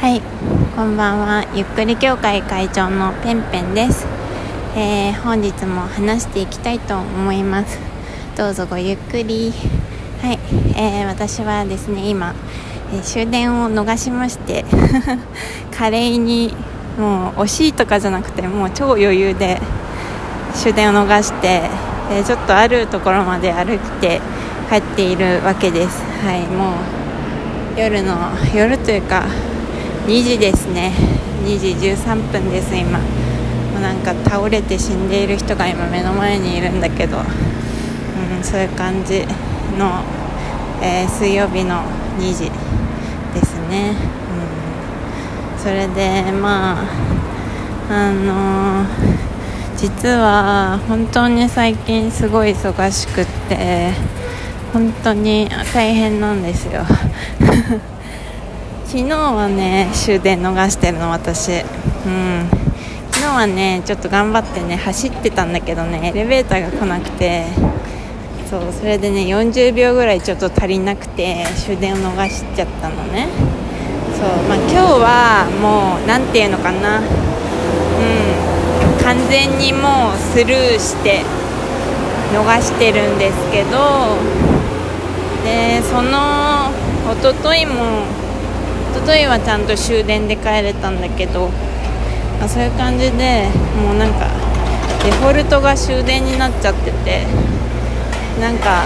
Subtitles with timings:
[0.00, 0.22] はい、
[0.76, 1.44] こんばんは。
[1.54, 4.06] ゆっくり協会会長のペンペンです。
[4.74, 7.78] えー本日も話していきたいと思います。
[8.34, 9.52] どうぞごゆっくり。
[10.22, 10.38] はい、
[10.74, 12.34] えー私はですね、今、
[12.94, 14.64] えー終電を逃しまして、
[15.76, 16.54] 華麗に、
[16.98, 19.60] もう惜しいとかじゃなくて、もう超余裕で
[20.54, 21.64] 終電を逃して、
[22.10, 24.22] えーちょっとあるところまで歩いて
[24.70, 26.02] 帰っているわけです。
[26.24, 26.70] はい、も
[27.76, 28.16] う夜の
[28.54, 29.24] 夜というか
[30.06, 30.92] 2時ですね。
[31.44, 32.98] 2時13分です今。
[32.98, 33.04] も
[33.78, 37.20] うなんか倒れて死んでいる人が今目の前にいるんだけど、う
[38.40, 39.26] ん、そういう感じ
[39.78, 40.02] の、
[40.82, 41.82] えー水曜日の
[42.18, 42.50] 2時
[43.34, 43.94] ですね、
[45.56, 46.84] うん、それでまあ
[47.90, 49.30] あのー
[49.80, 53.92] 実は本当に最近すごい忙しくって
[54.74, 56.82] 本当に大変なんですよ。
[58.90, 61.52] 昨日はね終電逃してるの私。
[61.52, 61.54] う
[62.08, 62.48] ん。
[63.12, 67.44] 昨日はねちょっと頑張ってね走ってたんだけどねエレベーターが来なくて
[68.50, 73.28] そうそれでね40秒ぐらいちょっと足りなくて終電を逃しちゃったのね。
[74.18, 76.98] そうまあ今日はもう何ていうのかな。
[76.98, 77.04] うん。
[79.04, 81.22] 完全にもうスルーして
[82.34, 84.18] 逃してるんですけど
[85.44, 86.72] でその
[87.12, 88.29] 一昨日も
[88.90, 91.48] 一昨日はちゃんと終電で帰れたんだけど、
[92.38, 93.48] まあ、そういう感じで
[93.82, 94.26] もうなんか
[95.04, 97.24] デフォルトが終電になっちゃってて
[98.40, 98.84] なんか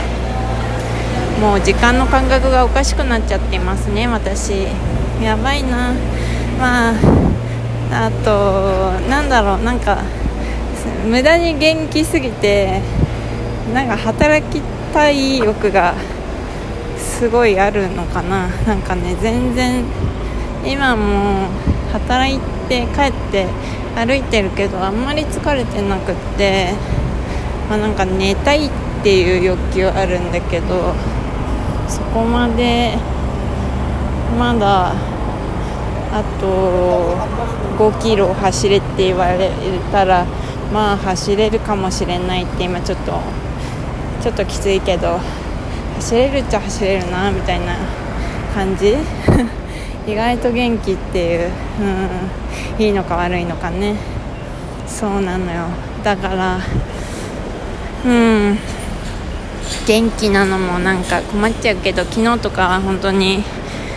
[1.40, 4.66] もう時間の感覚がおかしくなっちゃっていますね私。
[5.22, 5.94] やばいな。
[6.58, 6.94] まあ
[7.90, 10.02] あとなんだろうなんか
[11.06, 12.80] 無駄に元気すぎて
[13.72, 14.60] なんか働き
[14.92, 15.94] たい欲が
[17.18, 18.48] すごいあるのかな。
[18.66, 19.84] なんかね全然
[20.66, 21.48] 今も
[21.92, 23.46] 働いて帰って
[23.94, 26.72] 歩いてるけどあんまり疲れてなくって、
[27.68, 28.70] まあ、なんか寝たいっ
[29.04, 30.92] ていう欲求あるんだけど
[31.88, 32.96] そこまで
[34.36, 34.92] まだ
[36.12, 37.16] あと
[37.78, 39.50] 5キロ走れって言われ
[39.92, 40.26] たら
[40.72, 43.20] まあ走れるかもしれないって今ちょっと
[44.20, 45.20] ちょっときついけど
[45.96, 47.76] 走れるっちゃ走れるなみたいな
[48.54, 48.94] 感じ？
[50.06, 51.50] 意外と元気っていう、
[52.78, 53.94] うん、いいのか悪いのかね。
[54.86, 55.62] そうなのよ。
[56.02, 56.58] だから
[58.04, 58.58] うん。
[59.86, 63.42] 元気なのもなんか困っちゃうけど昨日とかは本当に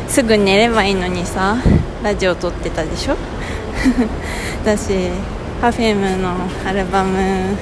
[0.08, 1.58] すぐ寝ればいいのにさ
[2.03, 3.16] ラジオ撮ってたでしょ？
[4.66, 4.91] だし
[5.62, 6.35] Perfume の
[6.66, 7.56] アルバム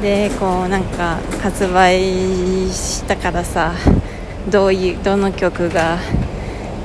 [0.00, 2.00] でこうなんか発売
[2.70, 3.74] したからさ
[4.50, 5.98] どういうどの曲が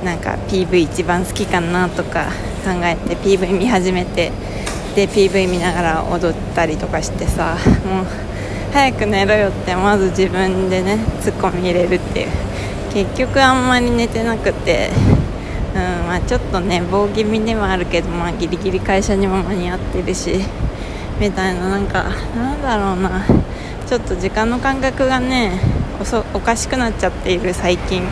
[0.04, 2.26] なんか PV 一番好きかなとか
[2.64, 4.32] 考えて PV 見始めて
[4.96, 7.56] で PV 見ながら踊ったりとかしてさ
[7.86, 8.06] もう
[8.72, 12.28] 早く寝ろよってまず自分でねツッコミ入れるっていう。
[12.92, 14.90] 結局あんまり寝てなくて、
[15.74, 20.40] うんまあ、ちょっと寝坊気味ではあるけど、まあ、ギリギリ会社にも間に合ってるし。
[21.22, 22.02] みたいななんか
[22.34, 23.24] なんだろうな。
[23.86, 25.52] ちょっと時間の感覚がね
[26.34, 28.02] おかしくなっちゃっている最近。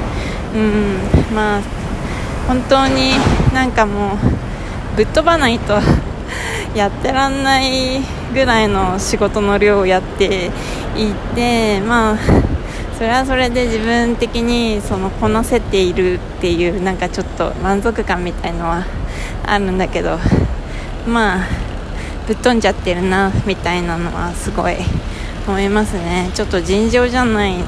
[0.55, 1.35] うん。
[1.35, 1.61] まあ
[2.47, 3.13] 本当に
[3.53, 5.81] なんかもうぶっ飛ばないと
[6.77, 8.01] やってらんない
[8.33, 10.51] ぐらいの仕事の量をやって
[10.97, 12.17] いてまあ
[12.97, 18.85] それはそれで自分的にそのこなせているっていうなんかちょっと満足感みたいのは
[19.47, 20.19] あるんだけど
[21.07, 21.70] まあ
[22.27, 24.77] ぶっ飛んじゃってるなみたいなのはすごい
[25.47, 26.31] 思いますね。
[26.35, 27.55] ちょっと尋常じゃない。
[27.55, 27.65] もう。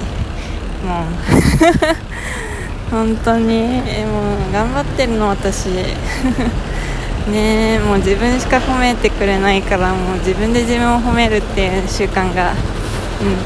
[2.90, 3.80] 本当に。
[4.04, 5.66] もう頑張ってるの私。
[7.30, 12.56] ねもう自分しか褒めてくれないからもう自分で自分を褒めるっていう習慣が、うん、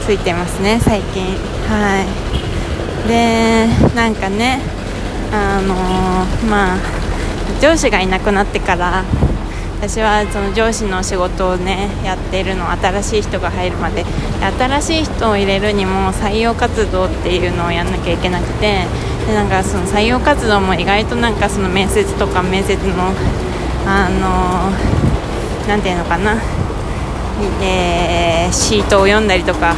[0.06, 1.25] ついてますね最近。
[1.69, 3.09] はい。
[3.09, 4.61] でなんかね
[5.33, 6.77] あのーまあ
[7.60, 9.04] 上司がいなくなってから
[9.86, 14.04] 私はその上司の仕事をねやっているの新しい人が入るまで
[14.59, 18.84] 新しい人を入れるにも採用活動っていうのをやんなきゃいけなくて
[19.27, 23.12] でなんかその採用活動も意外となんかその面接とか面接の
[23.86, 24.72] あの
[25.68, 26.34] なんていうのかな、
[27.62, 29.77] えーシートを読んだりとか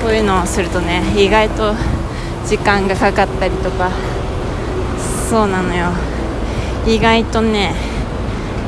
[0.00, 1.72] そういうのをするとね意外と
[2.46, 3.90] 時間がかかったりとか。
[5.28, 5.90] そうなのよ。
[6.86, 7.74] 意外とね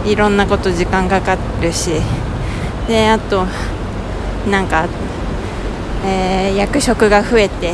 [0.05, 1.91] いろんなこと時間かかるし。
[2.91, 3.47] であと
[4.50, 4.88] なんか、
[6.05, 7.73] えー役職が増えて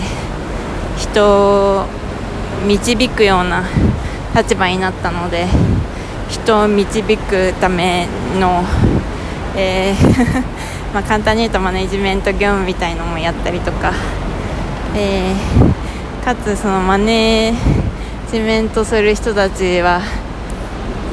[0.99, 1.87] 人を
[2.67, 3.65] 導くような
[4.35, 5.47] 立場になったので
[6.29, 8.07] 人を導くため
[8.39, 8.63] の、
[9.57, 10.43] えー
[10.93, 13.93] まあ、簡単に言うとマネジメント業務みたいのもやったりとか、
[14.95, 17.55] えー、かつそのマネ
[18.31, 20.01] ジメントする人たちは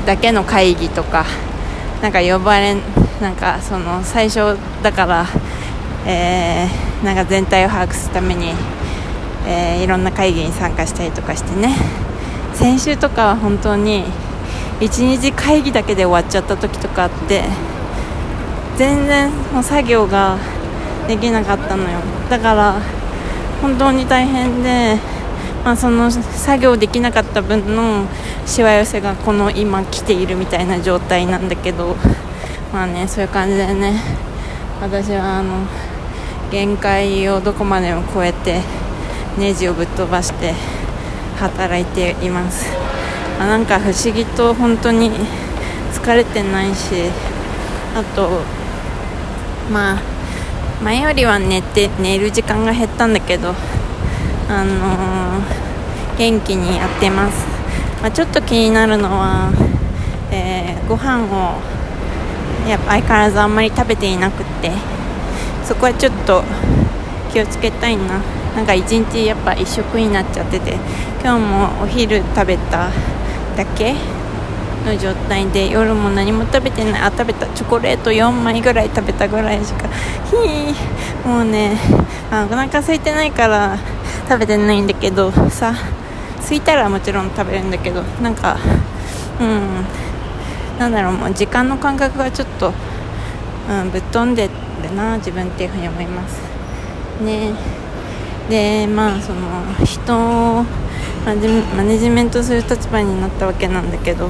[0.06, 1.26] だけの会議とか
[2.02, 2.76] なんか呼ばれ
[3.22, 5.26] なんかその最初だから、
[6.06, 8.54] えー、なんか全体を把握するために、
[9.48, 11.76] えー、いろんな会議に参加したりとかしてね。
[12.54, 14.04] 先週とかは本当に
[14.80, 17.44] 1日会議だけで終わっちゃった時とかあって
[18.78, 20.38] 全然もう作業が
[21.08, 22.00] できなかったのよ。
[22.30, 22.76] だから
[23.62, 24.98] 本当に大変で、
[25.64, 28.06] まあ、その作業できなかった分の
[28.46, 31.96] しわ寄せがこの今来ているみたいな状態なんだけど
[32.74, 34.02] まあねそういう感じでね
[34.82, 35.66] 私はあの
[36.52, 38.62] 限界をどこまでも超えて
[39.38, 40.54] ネジをぶっ飛ばして
[41.38, 42.66] 働いています、
[43.40, 45.10] まあ、なんか不思議と本当に
[45.94, 47.10] 疲れてないし
[47.96, 48.42] あと
[49.72, 50.02] まあ
[50.84, 53.54] 前よりは寝て寝る時間が減ったんだけど
[54.50, 57.53] あのー、元気にやってます、
[58.04, 59.52] まあ、ちょっと気になるのは、
[60.30, 61.58] えー、ご飯を
[62.70, 64.72] やっぱ相変わらずあんまり食べていなくって
[65.64, 66.44] そこはちょっと
[67.32, 68.22] 気をつけたいな。
[68.56, 70.78] なんか一日やっぱ一食になっちゃってて
[71.24, 72.92] 今日もお昼食べた
[73.58, 73.96] だけ
[74.86, 79.88] の状態で夜も何も食べてないあ食べたチョコレート4枚ぐらい食べたぐらいしか
[80.30, 81.78] ひもうね、
[82.30, 83.78] あ、お腹空いてないから
[84.30, 85.74] 食べてないんだけどさ
[86.44, 88.58] 空いたらもちろん食べるんだけどなんか
[89.40, 89.86] うん
[90.80, 92.74] なんだろうもう時間の感覚がちょっと、
[93.70, 94.50] うん、ぶっ飛んで
[94.82, 96.42] るな自分っていうふうに思います。
[97.24, 97.54] ね。
[98.50, 100.14] でまあその人
[100.60, 100.66] を
[101.26, 104.30] マネジメントする立場になったわけなんだけど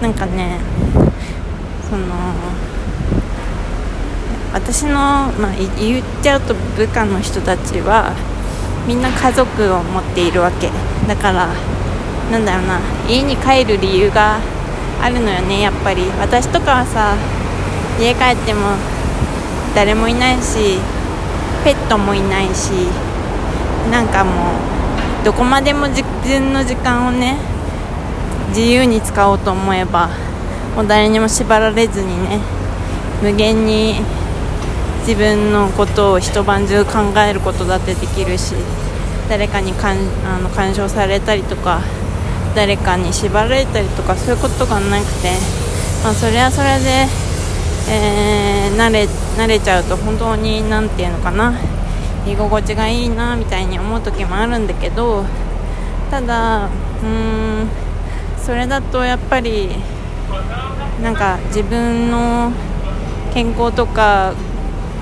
[0.00, 0.60] なんかね
[1.90, 2.04] その
[4.52, 8.14] 私の、まあ、言っちゃうと部下の人たちは
[8.86, 10.70] みんな家族を持っているわけ。
[11.08, 11.48] だから
[12.30, 14.38] なんだろうな家に帰る理由が
[15.00, 16.02] あるのよねやっぱり。
[16.18, 17.14] 私とかはさ
[18.00, 18.76] 家帰っても
[19.74, 20.78] 誰もいないし
[21.64, 22.70] ペットもいないし
[23.90, 24.52] なんかも
[25.22, 27.36] うどこまでも自分の時間をね
[28.48, 30.08] 自由に使おうと思えば
[30.74, 32.40] もう誰にも縛られずにね
[33.22, 33.94] 無限に
[35.06, 38.54] 自分のことを一晩中考えることだってできるし
[39.28, 41.80] 誰かにかんあの干渉されたりとか
[42.54, 45.30] 誰かに縛られたりとかそういうことがなくて、
[46.02, 47.06] まあ、それはそれで、
[47.90, 49.04] えー、慣れ
[49.36, 51.54] 慣れちゃうと本当に何て言うのかな
[52.26, 55.24] 居心地がいいなみたいに思う時もあるんだけど
[56.10, 57.68] ただうーん
[58.38, 59.70] それだとやっぱり
[61.02, 62.52] なんか自分の
[63.34, 64.34] 健康とか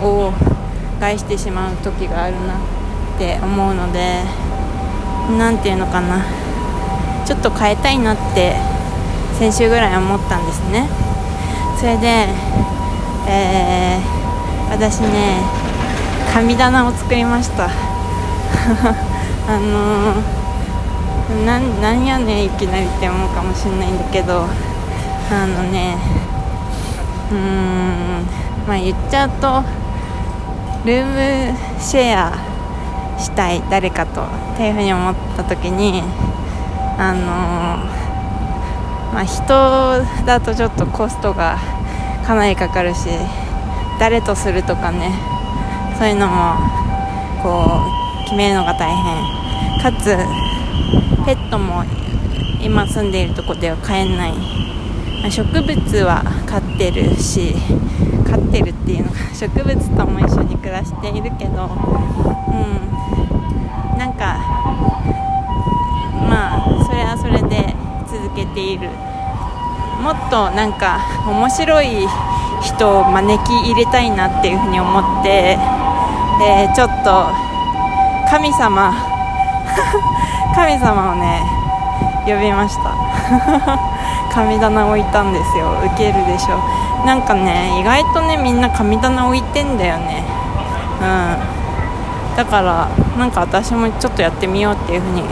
[0.02, 0.32] を
[0.98, 2.73] 害してしまう時があるな。
[3.14, 4.22] って思うので
[5.38, 6.24] 何て言うのかな。
[7.24, 8.54] ちょっと変えたいなって
[9.38, 10.88] 先週ぐらい思ったんですね。
[11.78, 12.28] それで、
[13.26, 15.40] えー、私ね
[16.34, 17.70] 神棚を作りました。
[19.46, 24.46] あのー、なんやねんいきなりって思うかもしれないんだけど
[25.30, 25.96] あのね
[27.30, 28.26] うーん
[28.66, 29.62] まあ言っちゃうと
[30.84, 32.53] ルームシェア
[33.18, 36.02] したい誰かとっていうふうに思った時に
[36.98, 38.04] あの
[39.14, 39.46] まあ、人
[40.26, 41.56] だとちょっとコストが
[42.26, 43.08] かなりかかるし
[44.00, 45.12] 誰とするとかね
[45.96, 46.56] そういうのも
[47.40, 47.80] こ
[48.22, 49.44] う決めるのが大変。
[49.84, 50.16] かつ
[51.26, 51.84] ペットも
[52.58, 54.32] 今住んでいるとこでは飼えない、
[55.30, 57.54] 植物は飼ってるし
[58.34, 61.70] 飼ってるっていうのが 植物とも一緒に暮らしているけど
[62.48, 63.98] うん。
[63.98, 64.36] なんか
[66.28, 67.74] まあそれはそれで
[68.10, 68.90] 続けている。
[70.02, 72.06] もっとなんか面白い
[72.60, 75.56] 人を招き入れたいなっていうふうに思って、
[76.42, 77.28] えー、ちょっと
[78.28, 78.92] 神様
[80.54, 81.42] 神様をね
[82.26, 82.90] 呼びました。
[84.34, 85.66] 神棚置いたんですよ。
[85.84, 86.58] ウケるでしょ。
[87.04, 90.24] なんかね意外とねみんな神棚置いてんだよね。
[91.00, 92.36] うん。
[92.36, 95.22] だからなんか私もちょっとやってみようっていうふうに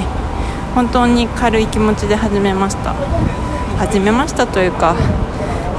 [0.74, 2.94] 本当に軽い気持ちで始めました。
[3.78, 4.94] 始めましたというか、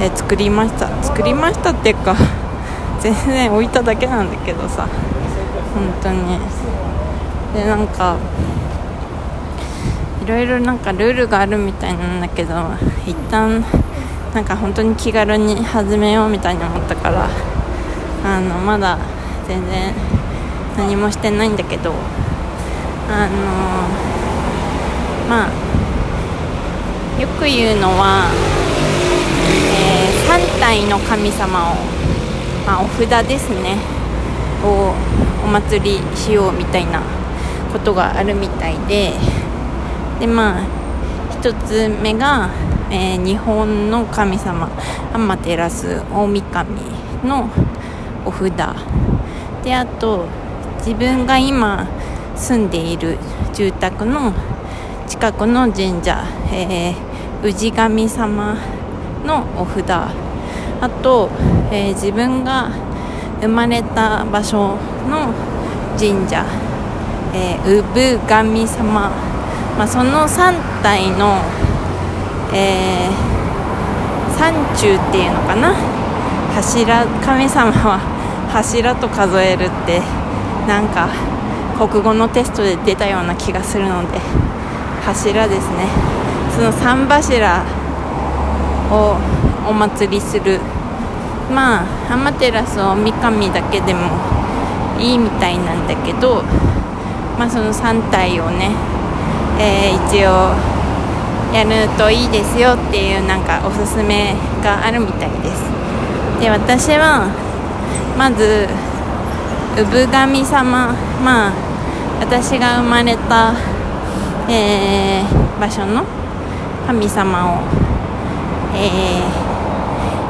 [0.00, 0.88] えー、作りました。
[1.02, 2.16] 作りましたっていうか
[3.00, 4.86] 全然置いただけなんだけどさ。
[5.74, 6.38] 本当に。
[7.54, 8.16] でなんか
[10.24, 12.54] いろいろなんかルールがあるみたいなんだけど
[13.06, 13.62] 一旦
[14.34, 17.28] なんか本当に気軽に始めようみたいに思ったから
[18.24, 18.98] あのまだ
[19.46, 19.94] 全然
[20.76, 21.92] 何もしてないんだけど
[23.08, 23.38] あの
[25.28, 28.28] まあよく言うのは、
[29.78, 31.76] えー、3体の神様を、
[32.66, 33.78] まあ、お札ですね
[34.64, 34.94] を
[35.44, 37.00] お祭りしようみたいな
[37.72, 39.12] ことがあるみたいで
[40.18, 40.66] でまあ
[41.40, 42.48] 1つ目が、
[42.90, 44.68] えー、日本の神様
[45.12, 46.80] アマテラス大神
[47.24, 47.48] の
[48.24, 48.52] お札。
[49.62, 50.26] であと
[50.78, 51.86] 自分が今
[52.34, 53.18] 住んでいる
[53.52, 54.32] 住宅の
[55.06, 58.56] 近くの神社、えー、氏神様
[59.24, 59.90] のお札。
[59.90, 61.30] あと、
[61.70, 62.70] えー、自分が
[63.40, 64.76] 生まれた場所
[65.08, 65.32] の
[65.98, 66.44] 神社、
[67.32, 67.82] えー、
[68.26, 69.10] 産神様、
[69.78, 71.40] まあ、その3体の、
[72.52, 75.74] えー、山中っていうのかな？
[76.54, 77.98] 柱神様は
[78.52, 80.00] 柱と数えるって
[80.68, 81.08] なんか
[81.76, 84.20] 国語のテストで出たような気がするので
[85.04, 85.88] 柱ですね。
[86.54, 87.64] その3柱
[88.92, 89.16] を
[89.68, 90.60] お祭りする。
[91.52, 94.08] まあアマテラスを三上だけでも
[94.98, 96.42] いいみたいなんだけど
[97.38, 98.70] まあその3体をね、
[99.58, 100.54] えー、一応
[101.54, 105.62] やるといいですよっていうなんかおすすめがあるみたいです。
[106.40, 107.30] で私は
[108.18, 108.66] まず
[109.76, 110.92] 産神様
[111.24, 111.52] まあ
[112.20, 113.54] 私が生まれた、
[114.48, 116.04] えー、場所の
[116.88, 117.60] 神様を、
[118.74, 119.22] え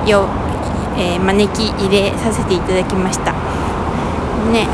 [0.05, 0.29] ー、よ、
[0.99, 3.33] えー、招き入れさせていただきました。
[4.53, 4.69] ね。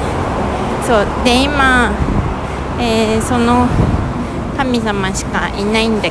[0.84, 1.06] そう。
[1.24, 1.92] で今、
[2.80, 3.68] えー、その
[4.56, 6.10] 神様しかいないんだ